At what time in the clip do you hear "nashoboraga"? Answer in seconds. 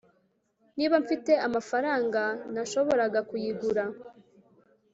2.53-3.19